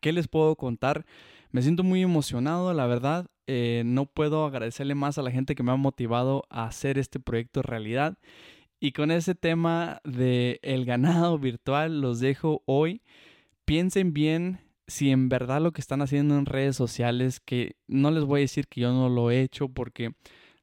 ¿Qué 0.00 0.12
les 0.12 0.26
puedo 0.26 0.56
contar? 0.56 1.06
Me 1.52 1.62
siento 1.62 1.84
muy 1.84 2.02
emocionado, 2.02 2.74
la 2.74 2.88
verdad. 2.88 3.28
Eh, 3.46 3.84
no 3.86 4.06
puedo 4.06 4.44
agradecerle 4.44 4.96
más 4.96 5.16
a 5.16 5.22
la 5.22 5.30
gente 5.30 5.54
que 5.54 5.62
me 5.62 5.70
ha 5.70 5.76
motivado 5.76 6.42
a 6.50 6.64
hacer 6.64 6.98
este 6.98 7.20
proyecto 7.20 7.62
realidad. 7.62 8.18
Y 8.80 8.90
con 8.90 9.12
ese 9.12 9.36
tema 9.36 10.00
de 10.02 10.58
el 10.62 10.86
ganado 10.86 11.38
virtual 11.38 12.00
los 12.00 12.18
dejo 12.18 12.64
hoy. 12.66 13.00
Piensen 13.64 14.12
bien 14.12 14.58
si 14.88 15.12
en 15.12 15.28
verdad 15.28 15.60
lo 15.60 15.70
que 15.70 15.80
están 15.80 16.02
haciendo 16.02 16.36
en 16.36 16.46
redes 16.46 16.74
sociales, 16.74 17.38
que 17.38 17.76
no 17.86 18.10
les 18.10 18.24
voy 18.24 18.40
a 18.40 18.42
decir 18.42 18.66
que 18.66 18.80
yo 18.80 18.92
no 18.92 19.08
lo 19.08 19.30
he 19.30 19.40
hecho 19.40 19.68
porque 19.68 20.14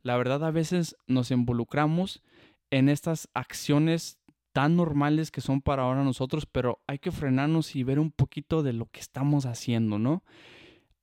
la 0.03 0.17
verdad 0.17 0.43
a 0.43 0.51
veces 0.51 0.95
nos 1.07 1.31
involucramos 1.31 2.23
en 2.69 2.89
estas 2.89 3.29
acciones 3.33 4.17
tan 4.53 4.75
normales 4.75 5.31
que 5.31 5.41
son 5.41 5.61
para 5.61 5.83
ahora 5.83 6.03
nosotros, 6.03 6.45
pero 6.45 6.81
hay 6.87 6.99
que 6.99 7.11
frenarnos 7.11 7.75
y 7.75 7.83
ver 7.83 7.99
un 7.99 8.11
poquito 8.11 8.63
de 8.63 8.73
lo 8.73 8.85
que 8.87 8.99
estamos 8.99 9.45
haciendo, 9.45 9.99
¿no? 9.99 10.23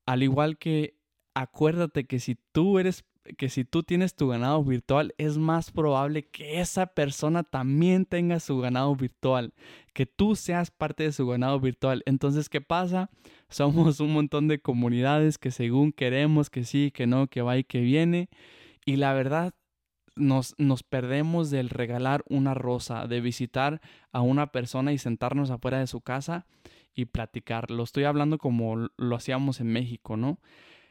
Al 0.07 0.23
igual 0.23 0.59
que 0.59 0.95
acuérdate 1.35 2.05
que 2.05 2.19
si 2.19 2.37
tú 2.53 2.79
eres 2.79 3.05
que 3.37 3.49
si 3.49 3.65
tú 3.65 3.83
tienes 3.83 4.15
tu 4.15 4.29
ganado 4.29 4.63
virtual, 4.65 5.15
es 5.19 5.39
más 5.39 5.71
probable 5.71 6.27
que 6.27 6.61
esa 6.61 6.87
persona 6.87 7.43
también 7.43 8.07
tenga 8.07 8.41
su 8.41 8.59
ganado 8.59 8.95
virtual, 8.97 9.53
que 9.93 10.07
tú 10.07 10.37
seas 10.37 10.71
parte 10.71 11.05
de 11.05 11.13
su 11.13 11.27
ganado 11.27 11.61
virtual. 11.61 12.03
Entonces, 12.07 12.49
¿qué 12.49 12.61
pasa? 12.61 13.11
Somos 13.49 14.01
un 14.01 14.13
montón 14.13 14.49
de 14.49 14.61
comunidades 14.61 15.39
que 15.39 15.51
según 15.51 15.93
queremos 15.93 16.51
que 16.51 16.65
sí, 16.65 16.91
que 16.91 17.07
no, 17.07 17.27
que 17.27 17.43
va 17.43 17.59
y 17.59 17.65
que 17.65 17.81
viene. 17.81 18.29
Y 18.89 18.97
la 18.97 19.13
verdad, 19.13 19.53
nos, 20.17 20.55
nos 20.57 20.83
perdemos 20.83 21.51
del 21.51 21.69
regalar 21.69 22.25
una 22.27 22.55
rosa, 22.55 23.07
de 23.07 23.21
visitar 23.21 23.83
a 24.13 24.23
una 24.23 24.51
persona 24.51 24.95
y 24.95 24.97
sentarnos 24.97 25.51
afuera 25.51 25.79
de 25.79 25.87
su 25.87 26.01
casa 26.01 26.47
y 26.95 27.05
platicar. 27.05 27.71
Lo 27.71 27.83
estoy 27.83 28.05
hablando 28.05 28.39
como 28.39 28.89
lo 28.97 29.15
hacíamos 29.15 29.61
en 29.61 29.67
México, 29.67 30.17
¿no? 30.17 30.41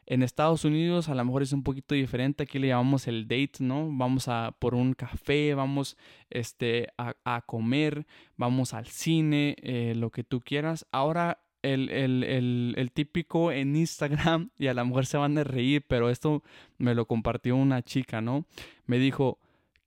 En 0.05 0.21
Estados 0.21 0.63
Unidos 0.63 1.09
a 1.09 1.15
lo 1.15 1.25
mejor 1.25 1.41
es 1.41 1.53
un 1.53 1.63
poquito 1.63 1.95
diferente, 1.95 2.43
aquí 2.43 2.59
le 2.59 2.67
llamamos 2.67 3.07
el 3.07 3.27
date, 3.27 3.61
¿no? 3.61 3.89
Vamos 3.91 4.27
a 4.27 4.55
por 4.59 4.75
un 4.75 4.93
café, 4.93 5.55
vamos 5.55 5.97
este, 6.29 6.89
a, 6.99 7.41
comer, 7.47 8.05
vamos 8.35 8.75
al 8.75 8.85
cine, 8.85 9.55
eh, 9.63 9.95
lo 9.95 10.11
que 10.11 10.23
tú 10.23 10.41
quieras. 10.41 10.85
Ahora 10.91 11.39
el, 11.73 11.89
el, 11.89 12.73
el, 12.77 12.91
típico 12.91 13.51
en 13.51 13.75
Instagram, 13.75 14.49
y 14.57 14.67
a 14.67 14.73
lo 14.73 14.85
mejor 14.85 15.05
se 15.05 15.17
van 15.17 15.37
a 15.37 15.43
reír, 15.43 15.83
pero 15.87 16.09
esto 16.09 16.43
me 16.77 16.95
lo 16.95 17.05
compartió 17.05 17.55
una 17.55 17.81
chica, 17.81 18.21
¿no? 18.21 18.45
Me 18.85 18.99
dijo, 18.99 19.39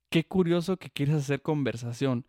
qué 0.09 0.23
curioso 0.23 0.77
que 0.77 0.89
quieres 0.89 1.15
hacer 1.15 1.41
conversación. 1.41 2.25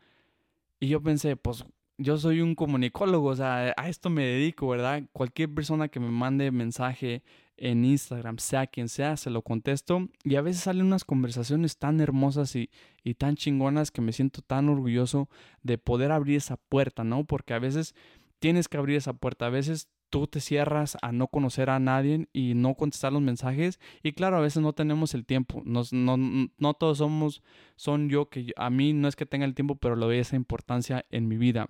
Y 0.80 0.88
yo 0.88 1.02
pensé, 1.02 1.37
pues 1.37 1.64
yo 1.99 2.16
soy 2.18 2.40
un 2.40 2.54
comunicólogo, 2.54 3.28
o 3.28 3.37
sea, 3.37 3.75
a 3.76 3.88
esto 3.88 4.11
me 4.11 4.25
dedico, 4.25 4.68
¿verdad? 4.68 5.02
Cualquier 5.12 5.52
persona 5.52 5.88
que 5.88 6.00
me 6.00 6.11
mande 6.11 6.50
mensaje 6.50 7.23
en 7.56 7.85
Instagram, 7.85 8.38
sea 8.38 8.66
quien 8.66 8.88
sea, 8.88 9.16
se 9.16 9.30
lo 9.30 9.42
contesto. 9.42 10.09
Y 10.25 10.35
a 10.35 10.42
veces 10.42 10.62
salen 10.62 10.87
unas 10.87 11.04
conversaciones 11.04 11.76
tan 11.76 12.00
hermosas 12.00 12.56
y, 12.56 12.71
y 13.04 13.14
tan 13.14 13.37
chingonas 13.37 13.90
que 13.90 14.00
me 14.00 14.12
siento 14.12 14.42
tan 14.42 14.68
orgulloso 14.68 15.28
de 15.62 15.78
poder 15.78 16.11
abrir 16.11 16.38
esa 16.38 16.56
puerta, 16.56 17.04
¿no? 17.04 17.25
Porque 17.25 17.54
a 17.54 17.59
veces 17.59 17.94
tienes 18.42 18.66
que 18.66 18.76
abrir 18.76 18.96
esa 18.96 19.12
puerta, 19.12 19.46
a 19.46 19.50
veces 19.50 19.88
tú 20.11 20.26
te 20.26 20.40
cierras 20.40 20.99
a 21.00 21.12
no 21.12 21.28
conocer 21.28 21.70
a 21.70 21.78
nadie 21.78 22.26
y 22.32 22.54
no 22.54 22.75
contestar 22.75 23.12
los 23.12 23.22
mensajes. 23.22 23.78
Y 24.02 24.14
claro, 24.14 24.37
a 24.37 24.40
veces 24.40 24.61
no 24.64 24.72
tenemos 24.72 25.14
el 25.14 25.25
tiempo. 25.25 25.62
no, 25.64 25.84
no 25.92 26.75
todos 26.75 26.99
somos, 26.99 27.40
son 27.76 28.08
yo 28.08 28.28
que 28.28 28.52
a 28.56 28.68
mí 28.68 28.94
no 28.94 29.06
es 29.06 29.14
que 29.14 29.26
tenga 29.26 29.44
el 29.44 29.54
tiempo, 29.54 29.76
pero 29.76 29.94
le 29.94 30.06
doy 30.06 30.18
esa 30.18 30.34
importancia 30.34 31.06
en 31.11 31.28
mi 31.28 31.37
vida. 31.37 31.68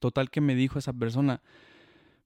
Total 0.00 0.30
que 0.30 0.40
me 0.40 0.56
dijo 0.56 0.80
esa 0.80 0.92
persona, 0.92 1.42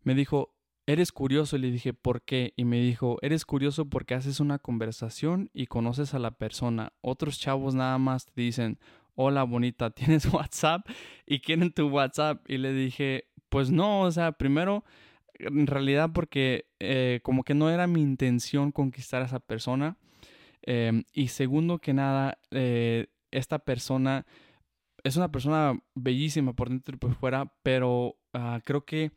me 0.03 0.15
dijo, 0.15 0.55
eres 0.87 1.13
curioso. 1.13 1.57
Y 1.57 1.61
le 1.61 1.71
dije, 1.71 1.93
¿por 1.93 2.23
qué? 2.23 2.55
Y 2.57 2.65
me 2.65 2.81
dijo, 2.81 3.19
eres 3.21 3.45
curioso 3.45 3.85
porque 3.85 4.15
haces 4.15 4.41
una 4.41 4.59
conversación 4.59 5.51
y 5.53 5.67
conoces 5.67 6.15
a 6.15 6.19
la 6.19 6.31
persona. 6.31 6.95
Otros 7.03 7.39
chavos 7.39 7.75
nada 7.75 7.99
más 7.99 8.25
te 8.25 8.41
dicen, 8.41 8.79
hola 9.15 9.43
bonita, 9.43 9.91
¿tienes 9.95 10.33
WhatsApp? 10.33 10.89
Y 11.27 11.41
quieren 11.41 11.73
tu 11.73 11.89
WhatsApp. 11.89 12.49
Y 12.49 12.57
le 12.59 12.73
dije, 12.73 13.28
pues 13.49 13.71
no, 13.71 14.03
o 14.03 14.11
sea, 14.11 14.33
primero, 14.33 14.85
en 15.39 15.67
realidad 15.67 16.11
porque 16.13 16.67
eh, 16.81 17.21
como 17.23 17.45
que 17.45 17.55
no 17.55 17.71
era 17.71 17.87
mi 17.87 18.01
intención 18.01 18.73
conquistar 18.73 19.23
a 19.23 19.27
esa 19.27 19.41
persona. 19.41 19.97
Em, 20.63 21.05
y 21.13 21.29
segundo 21.29 21.79
que 21.79 21.95
nada, 21.95 22.39
eh, 22.51 23.07
esta 23.31 23.59
persona 23.61 24.27
es 25.05 25.17
una 25.17 25.31
persona 25.31 25.81
bellísima 25.95 26.53
por 26.53 26.69
dentro 26.69 26.95
y 26.95 26.99
por 26.99 27.15
fuera, 27.15 27.53
pero 27.63 28.17
ah, 28.33 28.61
creo 28.65 28.85
que 28.85 29.13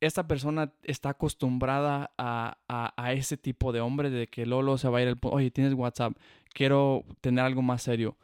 esta 0.00 0.26
persona 0.26 0.72
está 0.82 1.10
acostumbrada 1.10 2.12
a, 2.16 2.58
a, 2.96 3.12
ese 3.12 3.36
tipo 3.36 3.72
de 3.72 3.80
hombre, 3.80 4.08
de 4.10 4.28
que 4.28 4.46
Lolo 4.46 4.78
se 4.78 4.88
va 4.88 4.98
a 4.98 5.02
ir 5.02 5.08
al 5.08 5.18
oye, 5.22 5.50
tienes 5.50 5.74
WhatsApp, 5.74 6.16
quiero 6.54 7.04
tener 7.20 7.44
algo 7.44 7.62
más 7.62 7.82
serio. 7.82 8.16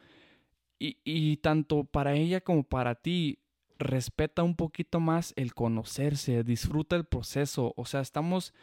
Y, 0.79 0.99
y 1.05 1.39
tanto 1.39 1.85
para 1.85 2.15
ella 2.15 2.41
como 2.41 2.63
para 2.63 2.95
ti, 2.95 3.41
respeta 3.79 4.43
un 4.43 4.57
poquito 4.57 5.01
más 5.01 5.33
el 5.37 5.55
conocerse, 5.55 6.45
disfruta 6.45 6.97
el 6.97 7.05
proceso. 7.05 7.75
O 7.77 7.85
sea, 7.85 8.01
estamos 8.01 8.55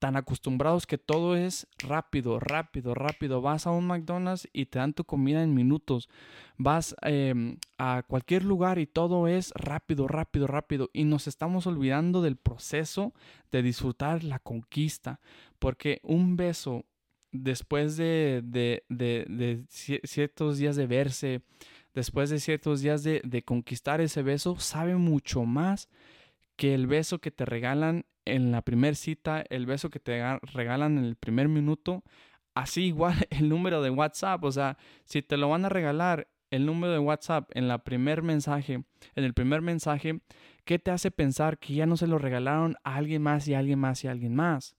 tan 0.00 0.16
acostumbrados 0.16 0.86
que 0.86 0.98
todo 0.98 1.36
es 1.36 1.68
rápido, 1.78 2.40
rápido, 2.40 2.94
rápido. 2.94 3.42
Vas 3.42 3.66
a 3.66 3.70
un 3.70 3.86
McDonald's 3.86 4.48
y 4.52 4.66
te 4.66 4.78
dan 4.78 4.94
tu 4.94 5.04
comida 5.04 5.42
en 5.42 5.54
minutos. 5.54 6.08
Vas 6.56 6.96
em, 7.02 7.58
a 7.76 8.02
cualquier 8.08 8.44
lugar 8.44 8.78
y 8.78 8.86
todo 8.86 9.28
es 9.28 9.52
rápido, 9.54 10.08
rápido, 10.08 10.46
rápido. 10.46 10.90
Y 10.94 11.04
nos 11.04 11.28
estamos 11.28 11.66
olvidando 11.66 12.22
del 12.22 12.36
proceso 12.36 13.12
de 13.52 13.62
disfrutar 13.62 14.24
la 14.24 14.38
conquista. 14.38 15.20
Porque 15.58 16.00
un 16.02 16.36
beso 16.36 16.86
después 17.30 17.96
de, 17.96 18.82
ciertos 19.68 20.58
días 20.58 20.76
de 20.76 20.86
verse, 20.86 21.42
después 21.94 22.30
de 22.30 22.40
ciertos 22.40 22.80
días 22.80 23.02
de, 23.02 23.20
de 23.24 23.42
conquistar 23.42 24.00
ese 24.00 24.22
beso, 24.22 24.58
sabe 24.58 24.96
mucho 24.96 25.44
más 25.44 25.88
que 26.56 26.74
el 26.74 26.86
beso 26.86 27.20
que 27.20 27.30
te 27.30 27.44
regalan 27.44 28.04
en 28.24 28.52
la 28.52 28.62
primera 28.62 28.94
cita, 28.94 29.44
el 29.48 29.66
beso 29.66 29.90
que 29.90 30.00
te 30.00 30.38
regalan 30.52 30.98
en 30.98 31.04
el 31.04 31.16
primer 31.16 31.48
minuto, 31.48 32.04
así 32.54 32.84
igual 32.84 33.14
el 33.30 33.48
número 33.48 33.82
de 33.82 33.90
WhatsApp, 33.90 34.44
o 34.44 34.52
sea, 34.52 34.76
si 35.04 35.22
te 35.22 35.36
lo 35.36 35.48
van 35.48 35.64
a 35.64 35.68
regalar 35.68 36.28
el 36.50 36.66
número 36.66 36.92
de 36.92 36.98
WhatsApp 36.98 37.50
en 37.54 37.68
la 37.68 37.84
primer 37.84 38.22
mensaje, 38.22 38.74
en 39.14 39.24
el 39.24 39.34
primer 39.34 39.62
mensaje, 39.62 40.20
¿qué 40.64 40.78
te 40.78 40.90
hace 40.90 41.10
pensar 41.10 41.58
que 41.58 41.74
ya 41.74 41.86
no 41.86 41.96
se 41.96 42.08
lo 42.08 42.18
regalaron 42.18 42.76
a 42.82 42.96
alguien 42.96 43.22
más 43.22 43.46
y 43.46 43.54
alguien 43.54 43.78
más 43.78 44.02
y 44.04 44.08
alguien 44.08 44.34
más? 44.34 44.76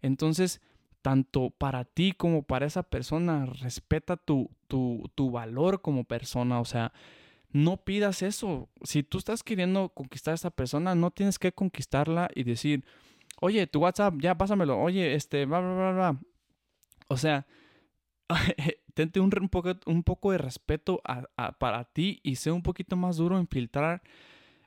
Entonces, 0.00 0.60
tanto 1.02 1.50
para 1.50 1.84
ti 1.84 2.12
como 2.12 2.42
para 2.42 2.66
esa 2.66 2.82
persona, 2.82 3.46
respeta 3.46 4.16
tu, 4.16 4.50
tu, 4.66 5.10
tu 5.14 5.30
valor 5.30 5.80
como 5.80 6.04
persona, 6.04 6.60
o 6.60 6.64
sea, 6.64 6.92
no 7.50 7.78
pidas 7.78 8.22
eso. 8.22 8.68
Si 8.82 9.02
tú 9.02 9.18
estás 9.18 9.42
queriendo 9.42 9.88
conquistar 9.90 10.32
a 10.32 10.34
esa 10.36 10.50
persona, 10.50 10.94
no 10.94 11.10
tienes 11.10 11.38
que 11.38 11.52
conquistarla 11.52 12.28
y 12.34 12.44
decir, 12.44 12.84
oye, 13.40 13.66
tu 13.66 13.80
WhatsApp, 13.80 14.14
ya 14.20 14.36
pásamelo, 14.36 14.78
oye, 14.78 15.14
este, 15.14 15.46
bla, 15.46 15.60
bla, 15.60 15.92
bla. 15.92 16.20
O 17.08 17.16
sea, 17.16 17.46
tente 18.94 19.20
un, 19.20 19.30
un, 19.40 19.48
poco, 19.48 19.70
un 19.86 20.02
poco 20.02 20.32
de 20.32 20.38
respeto 20.38 21.00
para 21.58 21.84
ti 21.84 22.20
y 22.22 22.36
sé 22.36 22.50
un 22.50 22.62
poquito 22.62 22.96
más 22.96 23.16
duro 23.16 23.38
en 23.38 23.48
filtrar, 23.48 24.02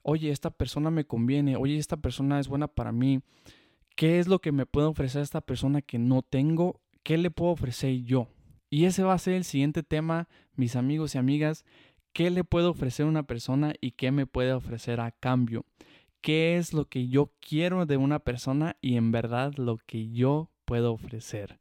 oye, 0.04 0.32
esta 0.32 0.50
persona 0.50 0.90
me 0.90 1.06
conviene, 1.06 1.56
oye, 1.56 1.78
esta 1.78 1.98
persona 1.98 2.40
es 2.40 2.48
buena 2.48 2.68
para 2.68 2.92
mí. 2.92 3.22
¿Qué 4.02 4.18
es 4.18 4.28
lo 4.28 4.40
que 4.40 4.52
me 4.52 4.66
puede 4.66 4.88
ofrecer 4.88 5.22
esta 5.22 5.42
persona 5.42 5.84
que 5.84 6.00
no 6.00 6.24
tengo? 6.24 6.82
¿Qué 7.04 7.20
le 7.20 7.30
puedo 7.30 7.52
ofrecer 7.52 8.02
yo? 8.02 8.30
Y 8.68 8.86
ese 8.86 9.04
va 9.04 9.14
a 9.14 9.20
ser 9.20 9.36
el 9.36 9.44
siguiente 9.44 9.84
tema, 9.84 10.28
mis 10.56 10.76
amigos 10.76 11.14
y 11.14 11.20
amigas 11.20 11.66
qué 12.12 12.32
le 12.32 12.44
puedo 12.44 12.72
ofrecer 12.72 13.06
a 13.06 13.10
una 13.10 13.22
persona 13.22 13.76
y 13.80 13.92
qué 13.92 14.10
me 14.10 14.26
puede 14.26 14.54
ofrecer 14.54 15.00
a 15.02 15.12
cambio. 15.12 15.68
¿Qué 16.20 16.58
es 16.58 16.74
lo 16.74 16.86
que 16.86 17.10
yo 17.10 17.32
quiero 17.48 17.86
de 17.86 17.98
una 17.98 18.18
persona 18.18 18.76
y 18.82 18.98
en 18.98 19.12
verdad 19.12 19.54
lo 19.58 19.78
que 19.78 20.10
yo 20.10 20.50
puedo 20.66 20.94
ofrecer? 20.94 21.60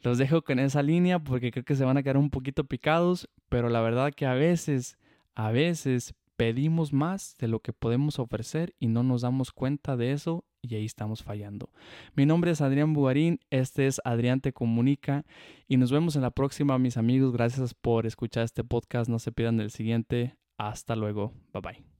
Los 0.00 0.18
dejo 0.18 0.42
con 0.42 0.58
esa 0.58 0.82
línea 0.82 1.20
porque 1.20 1.52
creo 1.52 1.64
que 1.64 1.76
se 1.76 1.84
van 1.84 1.96
a 1.96 2.02
quedar 2.02 2.16
un 2.16 2.30
poquito 2.30 2.64
picados, 2.64 3.28
pero 3.48 3.68
la 3.68 3.82
verdad 3.82 4.12
que 4.12 4.26
a 4.26 4.34
veces, 4.34 4.98
a 5.36 5.52
veces 5.52 6.16
pedimos 6.36 6.92
más 6.92 7.36
de 7.38 7.46
lo 7.46 7.60
que 7.60 7.72
podemos 7.72 8.18
ofrecer 8.18 8.74
y 8.80 8.88
no 8.88 9.04
nos 9.04 9.22
damos 9.22 9.52
cuenta 9.52 9.96
de 9.96 10.10
eso 10.10 10.44
y 10.62 10.76
ahí 10.76 10.84
estamos 10.84 11.22
fallando. 11.22 11.70
Mi 12.14 12.24
nombre 12.24 12.52
es 12.52 12.60
Adrián 12.60 12.94
Bugarín, 12.94 13.40
este 13.50 13.86
es 13.86 14.00
Adrián 14.04 14.40
Te 14.40 14.52
Comunica 14.52 15.24
y 15.68 15.76
nos 15.76 15.90
vemos 15.90 16.16
en 16.16 16.22
la 16.22 16.30
próxima, 16.30 16.78
mis 16.78 16.96
amigos. 16.96 17.32
Gracias 17.32 17.74
por 17.74 18.06
escuchar 18.06 18.44
este 18.44 18.64
podcast, 18.64 19.10
no 19.10 19.18
se 19.18 19.32
pierdan 19.32 19.60
el 19.60 19.70
siguiente. 19.70 20.36
Hasta 20.56 20.96
luego, 20.96 21.32
bye 21.52 21.60
bye. 21.60 21.91